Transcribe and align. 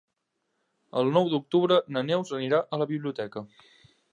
El 1.01 1.11
nou 1.17 1.29
d'octubre 1.33 1.79
na 1.97 2.05
Neus 2.09 2.35
anirà 2.39 2.63
a 2.63 2.81
la 2.85 2.89
biblioteca. 2.93 3.45